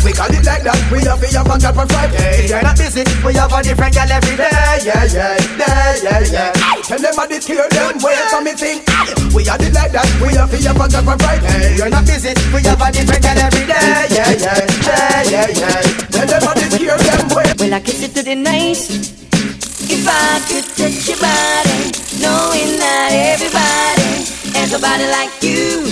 [0.04, 0.76] We call it like that.
[0.92, 2.48] We have a young girl from Friday.
[2.48, 3.04] You're not busy.
[3.24, 4.52] We have a different girl every day.
[4.84, 6.82] Yeah, yeah, yeah, yeah, yeah.
[6.84, 7.96] Tell them I did hear them.
[8.04, 8.84] Wait for me think.
[9.32, 10.04] We have it like that.
[10.20, 11.76] We have a young girl from Friday.
[11.76, 12.36] You're not busy.
[12.52, 13.88] We have a different girl every day.
[14.12, 15.80] Yeah, yeah, yeah, yeah, yeah.
[16.12, 17.24] Tell them I did hear them.
[17.32, 17.56] Wait.
[17.56, 19.23] Well, I kiss it to the night.
[19.86, 24.24] If I could touch your body, knowing that everybody
[24.56, 25.84] has a body like you.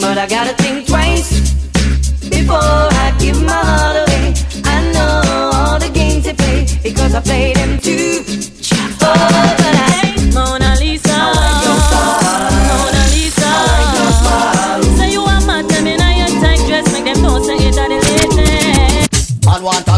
[0.00, 1.30] But I gotta think twice
[2.28, 4.34] before I give my heart away.
[4.64, 5.22] I know
[5.54, 8.24] all the games they play because I play them too.
[9.00, 11.14] Oh, but I Mona Lisa,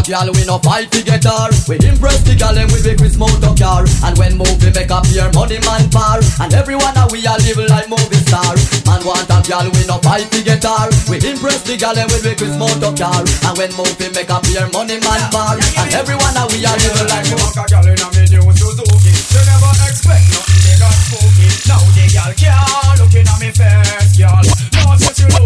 [0.01, 1.49] a girl, we no fight to get her.
[1.69, 3.85] We impress the girl and we make Chris motor car.
[4.05, 6.19] And when movie make up your money man par.
[6.41, 8.55] And everyone that we are live like movie star.
[8.85, 10.89] Man want a girl, we no fight to get her.
[11.09, 13.21] We impress the girl and we make Chris motor car.
[13.21, 15.57] And when movie make up your money man par.
[15.57, 17.81] And everyone that we a live like a
[18.29, 19.09] new Suzuki.
[19.09, 21.49] You never expect nothing they got spooky.
[21.65, 24.45] Now the girl can't look inna me face, girl.
[24.73, 25.40] Now since you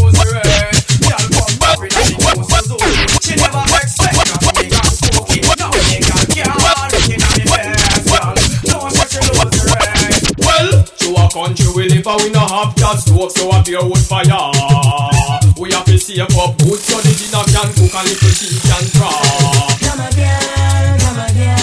[12.06, 14.30] Cause we no have gas stove, so a beer wood fire.
[15.58, 18.86] We have to save up wood so the dinner can cook and little tea can
[18.94, 19.10] draw.
[19.82, 21.55] Come again, come again,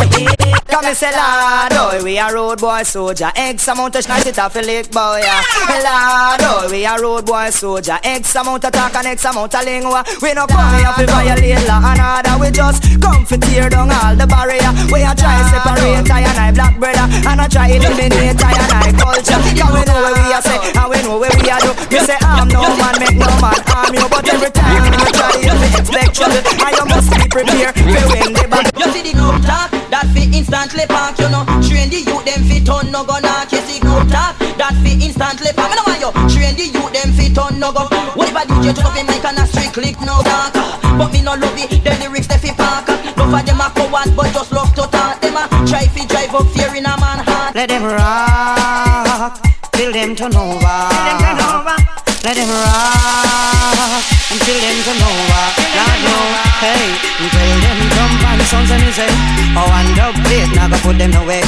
[0.00, 3.30] Come and say, Lord, oh, we a road boy soldier.
[3.36, 5.20] X amount of shit, it a feel lick boy.
[5.20, 5.44] yeah.
[5.84, 7.98] Lord, oh, we a road boy soldier.
[8.02, 10.04] X amount of talk and X amount of lingua.
[10.22, 12.34] We no come here for violate law and order.
[12.40, 14.72] We just come for tear down all the barrier.
[14.88, 17.04] We a try separate I and I black brother.
[17.28, 19.36] And I try eliminate I and I culture.
[19.36, 21.76] Cause we know where we are say, and we know where we are do.
[21.92, 24.06] Me say, I'm no man, make no man harm you.
[24.08, 26.40] But every time you try, you expect trouble.
[26.40, 28.72] You must be prepared for win the battle.
[28.80, 29.79] You see the group talk
[30.12, 31.44] fit instantly park, you know.
[31.62, 33.50] Train the youth them fit on no go knock.
[33.52, 35.70] You see group talk that fit instantly park.
[35.70, 37.86] Me know why you train the youth them fit on no go.
[38.18, 40.54] What if I DJ turn up in mic and a straight click no dark?
[40.98, 41.70] But me no love it.
[41.82, 42.88] The lyrics they fit park.
[43.16, 45.20] No for them a coward, but just love to talk.
[45.20, 47.54] Them a try fi drive up fear in a man heart.
[47.54, 49.42] Let them rock,
[49.72, 52.09] till them turn over.
[52.22, 55.44] Let them rock, until them turn over.
[55.72, 56.24] Lord know,
[56.60, 56.92] hey,
[57.32, 59.08] tell them jump and sons and me say,
[59.56, 61.40] oh and dub plate, now go put them away.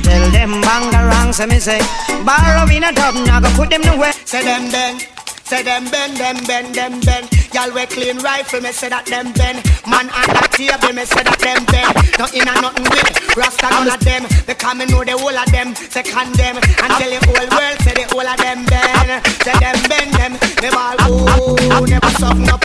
[0.00, 1.78] Tell them bang around, so me say,
[2.24, 4.12] borrow in a dub, now go put them away.
[4.24, 5.06] Say them bend,
[5.44, 7.28] say them bend, them bend, them bend.
[7.54, 9.62] Y'all wear clean rifle, me say that them bend.
[9.86, 11.94] Man on that table, me say that them bend.
[12.18, 14.26] Nothing and nothing with Rasta none of them.
[14.46, 15.74] Because me know the whole of them.
[15.76, 19.22] Say condemn and tell the whole world say the whole of them bend.
[19.46, 22.64] Say them bend them, they ball oh, never soften up.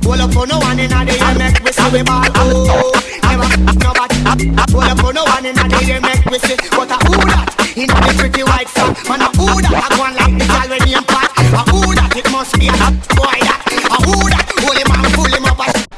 [0.00, 2.92] Pull up on no one in the year, make we see we ball oh,
[3.28, 4.48] never nobody.
[4.72, 6.56] Pull up on no one in the year, make we see.
[6.72, 7.44] But a who that
[7.76, 10.68] in the pretty white frock, man a who that I go on like the girl
[10.72, 11.28] when name pot.
[11.52, 11.83] A who
[12.16, 12.72] it must be a
[13.16, 13.60] boy that.
[13.90, 15.13] A who that holy man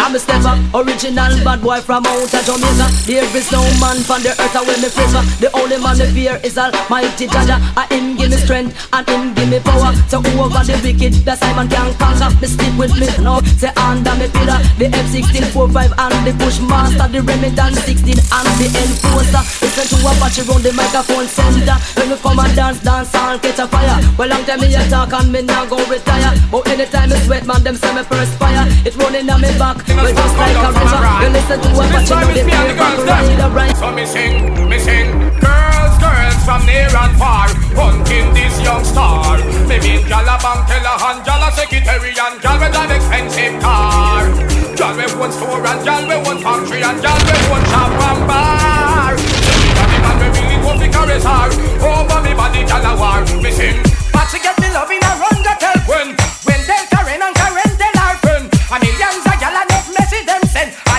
[0.07, 0.11] up.
[0.11, 2.87] I'm a stepper, original bad boy from out of Jamaica.
[3.07, 5.23] There is no man from the earth where me favor.
[5.43, 7.59] The only man me fear is Almighty Jaja.
[7.75, 9.91] I him give me strength and him give me power.
[10.07, 12.31] So over the wicked, the Simon can conquer.
[12.39, 14.63] Me stick with me now, say under me pillar.
[14.79, 19.43] The F16, 45 and the push master, the Remington 16 and the enforcer.
[19.59, 21.77] Listen to a batch around the microphone center.
[21.99, 23.99] When we come and dance, dance and catch a fire.
[24.15, 26.31] Well, long time me a talk and me now go retire.
[26.55, 28.71] But anytime me sweat, man, them say me perspire.
[28.87, 29.83] It running on me back.
[29.97, 31.01] Well, just like a river.
[31.25, 33.77] You listen to a batch and the feel back ride a ride.
[33.77, 35.09] So me sing, me sing
[35.41, 39.39] Girls, girls from near and far Hunting this young star.
[39.69, 44.29] Me mean Jala Bank, Tellahan, Jala Secretary And Jal with an expensive car.
[44.77, 48.21] Jal with one store and Jal with one factory And Jal with one shop and
[48.29, 49.17] bar.
[49.17, 51.49] So me got the man we really want to carry her
[51.81, 53.81] Over me body Jala war Me sing
[54.13, 56.13] But she get me love in a run that help when
[56.45, 59.25] When Del Karen and Karen Del are friend A millions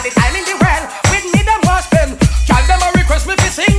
[0.10, 3.36] the time in the world With me them was spend Tell them a request me
[3.36, 3.77] to sing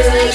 [0.00, 0.28] children.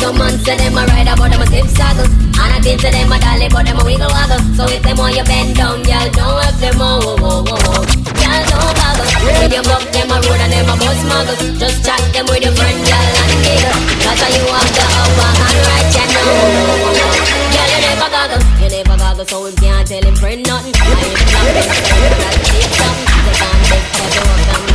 [0.00, 2.08] Some man say them a ride but them a tip saddle.
[2.08, 4.40] And I been to them a dolly but them a wiggle waggle.
[4.56, 7.54] So if them want you bend down, y'all don't have them oh, oh, oh, oh,
[7.54, 7.82] oh.
[8.22, 11.36] Y'all don't goggle When you buck them a road and them a bus muggle.
[11.60, 13.72] Just chat them with your friend, y'all and nigga
[14.02, 16.32] That's how you have the upper hand right, know.
[17.52, 20.74] Y'all you never goggle, you never goggle So we can't tell him friend nothing.
[20.74, 21.68] I ain't nothing,
[22.24, 23.06] gotta take something.
[23.26, 24.71] They can't take that you up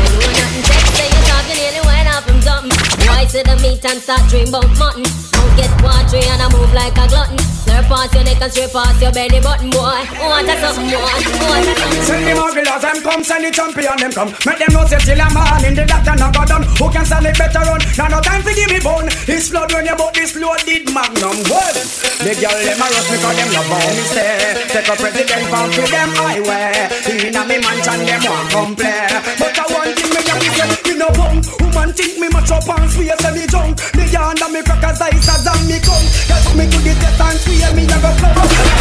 [3.37, 7.05] to the meat and start dream about mutton get watery and I move like a
[7.09, 7.37] glutton.
[7.65, 9.99] Slurp past your neck and straight past your belly button, boy.
[10.21, 11.01] Want a something, boy.
[11.01, 12.05] Want a something.
[12.05, 14.31] Send the mugglers, them come, send the champion, them come.
[14.45, 16.63] Make them know say till a man in the doctor no go done.
[16.77, 17.81] Who can stand it better run?
[17.97, 19.09] Now no time to give me bone.
[19.25, 21.37] It's blood when you bought this loaded magnum.
[21.49, 21.75] Well,
[22.21, 24.37] the girl them a rush me 'cause them love how me stay.
[24.71, 26.87] Take a president from to them highway.
[27.09, 29.09] Inna me mansion them want come play.
[29.41, 31.35] But I one thing me have to say, me no bum.
[31.59, 33.73] Woman think me match up and swear say me junk.
[33.97, 36.05] Me yarn and me crackers ice as and me come.
[36.27, 38.11] Get me to the test and swear me a go.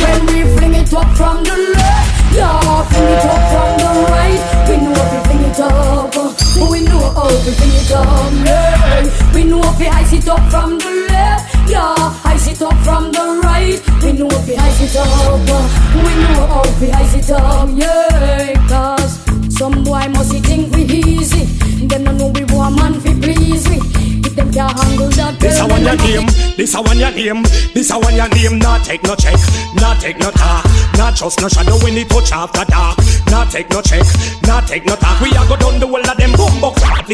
[0.03, 4.41] When we fling it up from the left, yeah, fling it up from the right.
[4.69, 8.33] We know if we fling it up, but we know how to fling it up.
[8.45, 9.35] Yeah.
[9.35, 11.95] We know if we ice it up from the left, yeah,
[12.25, 13.81] ice it up from the right.
[14.03, 15.41] We know if we ice it up,
[15.95, 17.69] we know how to ice it up.
[17.75, 19.21] Yeah, cause
[19.57, 21.45] some boy must think we easy.
[21.87, 23.95] Them no know we want man fi please we.
[24.27, 26.27] If them can't handle that, This a one your name,
[26.59, 27.47] this a one your name,
[27.79, 28.59] this a one your name.
[28.59, 29.39] Not take no check,
[29.79, 30.66] not take no talk,
[30.99, 32.99] not trust no shadow when it touch after dark.
[33.31, 34.03] Not take no check,
[34.43, 35.22] not take no talk.
[35.22, 36.03] We a go down the whole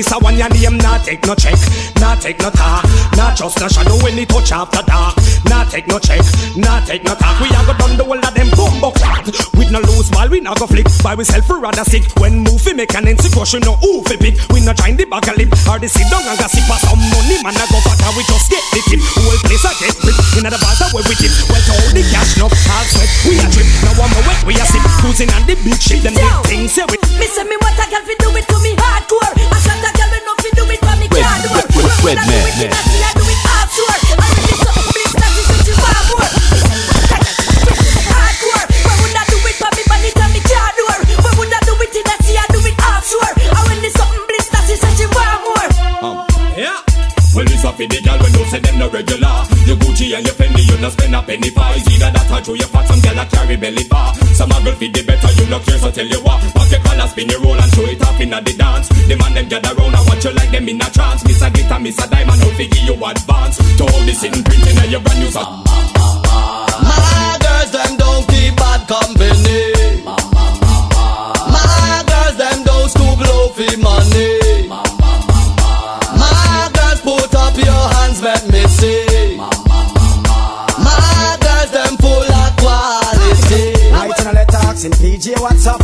[0.02, 1.54] This a one your name, not take no check,
[2.02, 2.82] not take no talk,
[3.14, 5.14] not trust no shadow when it touch after dark.
[5.46, 6.18] Not take no check,
[6.58, 7.38] not take no talk.
[7.38, 9.30] We a go down the whole of them bumbo crap.
[9.54, 10.90] With no loose ball, we not go flick.
[11.06, 12.02] By we self we rather sick.
[12.18, 14.42] When move we make an NC crush, you know who fi pick.
[14.50, 16.98] We not trying the bag of lip or the sit down and gossip for some
[16.98, 17.38] money.
[17.46, 18.98] Man a go fat and we just get the tip.
[19.06, 20.18] Whole place a get rip.
[20.34, 21.30] In the balls where we dip.
[21.46, 23.10] Well to hold the cash no all sweat.
[23.22, 23.70] We a trip.
[23.86, 24.82] Now I'm a wet, we a sip.
[24.98, 26.02] Cruising on the big ship.
[26.02, 26.98] Them big things say we.
[27.22, 28.81] Me say me what a girl fi do it to me
[32.02, 32.18] can't do it.
[32.18, 32.72] Red- Red When I do man, it, man.
[32.72, 33.98] I see I do it offshore.
[34.18, 36.28] I ready something please that is what you want more.
[38.10, 38.64] Hardcore.
[38.82, 40.98] When would I do it for me body tell me can't do it.
[41.22, 43.32] When would I do it in I see I do it offshore.
[43.38, 45.68] I when there's something bliss that is what you want more.
[46.58, 46.78] Yeah.
[47.32, 49.32] Well, this a for the gal when you say them no regular.
[49.64, 51.64] Your Gucci and your Fendi, you no spend a penny for.
[51.78, 54.12] It's either that or through your fat, some gal a carry belly bar.
[54.36, 56.42] Some a girl feed the better, you no care, so tell you what.
[56.52, 56.81] Pop your collar,
[57.12, 58.88] spin your roll and show it off inna the dance.
[58.88, 61.22] The man them gather round and watch you like them in a trance.
[61.24, 63.60] Miss a glitter, miss a diamond, how fi give you advance.
[63.76, 65.60] To all the sitting print inna your brand new song.
[66.80, 69.76] My girls, them don't keep bad company.
[71.52, 74.72] My girls, them don't scoop low for money.
[76.16, 79.36] My girls, put up your hands, let me see.
[80.80, 83.76] My girls, them full of quality.
[83.92, 85.82] Right in a letter asking PJ what's up.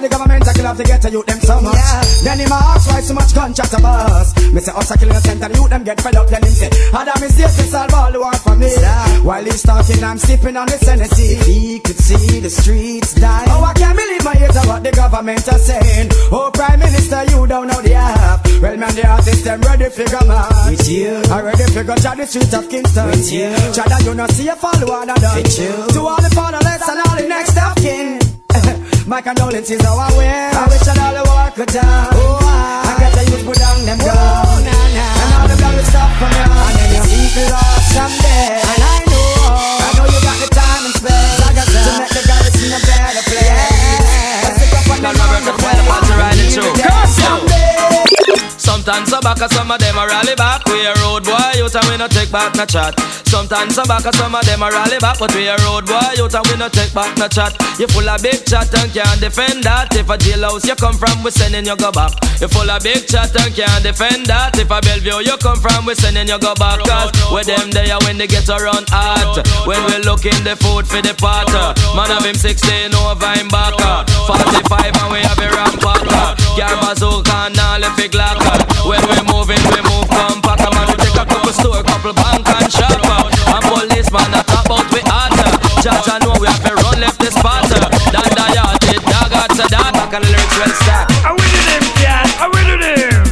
[0.00, 1.76] Why the government a kill off the ghetto youth them so much?
[2.24, 4.32] Then him ask why so much gunshot a bust.
[4.48, 6.26] Me say us a killing a center, the youth them get fed up.
[6.32, 8.72] Then him say, Adam is here to solve all the war for me.
[9.20, 11.36] While he's talking, I'm sipping on the Tennessee.
[11.44, 13.44] He could see the streets die.
[13.52, 16.08] Oh, I can't believe my ears what the government are saying.
[16.32, 18.40] Oh, Prime Minister, you don't know the half.
[18.56, 20.48] Well, man, the artists them ready figure man.
[20.64, 23.04] With you, I ready figure chat the street of Kingston.
[23.04, 25.36] With you, that you not see a follow and a done.
[25.36, 28.19] With you, to all the fatherless and all the next of kin.
[29.10, 30.54] My condolences how I wear.
[30.54, 31.82] I wish that all the war could die.
[32.14, 34.14] Oh, I, I get the youth put down them oh, guns.
[34.14, 35.18] Oh, nah, nah.
[35.18, 36.46] And all the blood will stop from you.
[36.46, 38.62] And then you see the lost someday.
[38.62, 39.50] And I know,
[39.82, 41.38] I know you got the time and space.
[41.42, 44.46] Like I said, to make the guys in a better place.
[44.46, 45.80] Let's pick up on the road to play.
[48.70, 50.62] Sometimes I back, some of them a rally back.
[50.70, 52.94] We a road boy, youth and we no take back no chat.
[53.26, 56.38] Sometimes I back, some of them a rally back, but we a road boy, youth
[56.38, 57.50] and we no take back no chat.
[57.82, 59.90] You full of big chat and can't defend that.
[59.98, 62.14] If a jailhouse you come from, we sending you go back.
[62.38, 64.54] You full of big chat and can't defend that.
[64.54, 66.78] If a Bellevue you come from, we sending you go back.
[66.86, 69.42] Cause with them there when they get around hot.
[69.66, 71.50] When we looking the food for the pot.
[71.98, 73.74] Man of him 16 over him back.
[74.30, 76.06] 45 and we have a rampart.
[76.54, 78.59] Car bazooka and all the big locker.
[78.86, 80.62] When we moving, we move compact.
[80.64, 83.00] Man, we take a couple store, couple bank and shop.
[83.50, 85.32] And policeman a talk about we hot.
[85.84, 87.64] Judge I know we have to run left the spot.
[88.12, 89.94] Dan da ya did dog out to that.
[89.96, 91.06] And the lyrics well start.
[91.24, 92.26] I win to them, cat.
[92.40, 93.24] I win to them.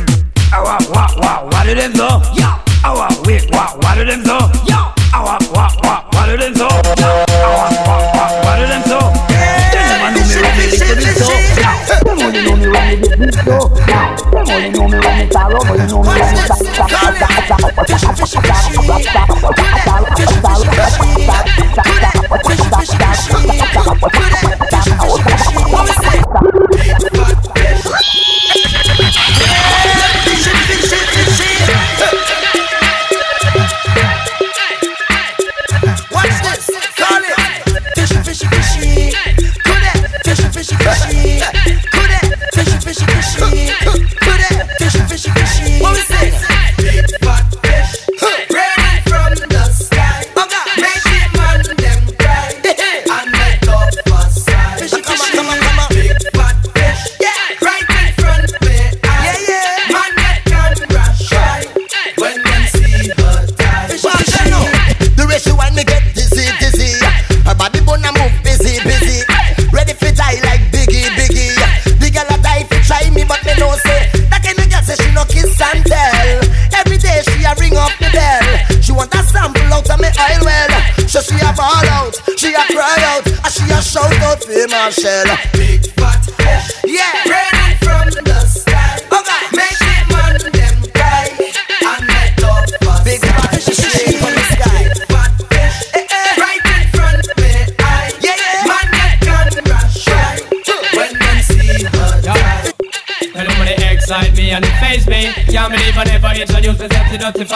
[0.52, 2.08] I wa wa wa wa do them so.
[2.34, 2.56] Yeah.
[2.84, 4.38] I wa wait wa wa do them so.
[4.64, 4.94] Yeah.
[5.12, 6.68] I wa wa wa wa do them so.
[6.68, 7.87] I
[13.20, 15.68] only know me when me tall up.
[15.68, 17.16] Only know me when me tall
[19.84, 20.27] tall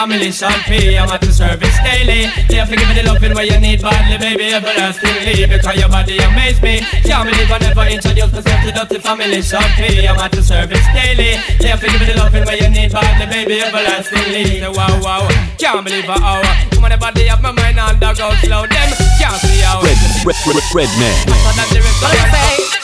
[0.03, 0.97] family Sean P.
[0.99, 2.27] I'm at the service daily.
[2.51, 5.47] They have to give me the loving where you need badly, baby, everlastingly.
[5.47, 6.83] Because your body amaze me.
[7.07, 10.03] Can't believe I never introduced myself to dirty family Sean P.
[10.03, 11.39] I'm at the service daily.
[11.55, 14.59] They have to give me the loving where you need badly, baby, everlastingly.
[14.59, 15.23] So wow, wow.
[15.55, 16.51] Can't believe I hour.
[16.75, 18.67] Come on, the body of my mind and dog go slow.
[18.67, 18.89] Them
[19.23, 19.79] can't see how.
[19.87, 19.95] Red,
[20.27, 21.15] red, red, red man.
[21.31, 22.82] So that the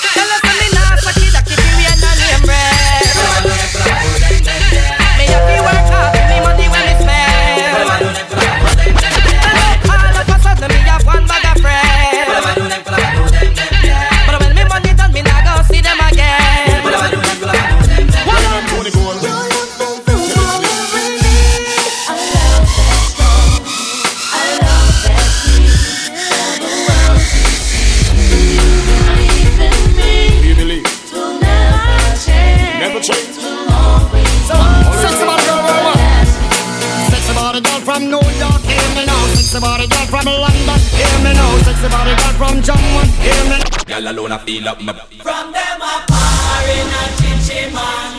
[41.89, 42.03] now.
[42.05, 43.49] Sexy body girl from Jamaica, hear me?
[43.49, 43.99] Now.
[43.99, 48.11] Girl alone I feel up my From them a par in a chichi man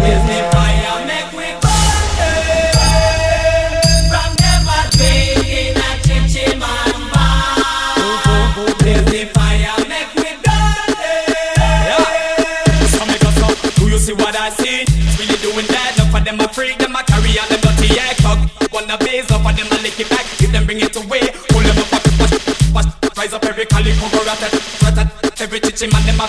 [0.00, 2.04] Give me fire, make we burn.
[4.10, 7.56] From them a drink in a chichi man bar
[8.80, 10.90] Give me fire, make we burn.
[12.88, 14.84] So make us up, do you see what I see?
[15.20, 16.78] Really doing that, enough of them a freak.
[16.78, 18.16] Them a carry on them dirty egg.
[18.24, 18.38] Talk,
[18.72, 20.31] wanna base up of them a lick it back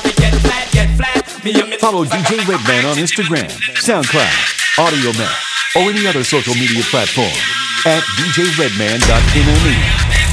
[0.03, 1.43] Fi get flat, get flat.
[1.43, 6.53] Me and me Follow DJ Redman on Instagram, SoundCloud, Audio Audiomack, or any other social
[6.53, 7.33] media platform
[7.85, 10.32] at djredman.me.